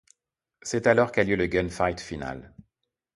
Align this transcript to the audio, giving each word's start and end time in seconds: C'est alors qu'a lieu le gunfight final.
C'est 0.63 0.87
alors 0.87 1.11
qu'a 1.11 1.23
lieu 1.23 1.35
le 1.35 1.45
gunfight 1.45 1.99
final. 2.01 2.55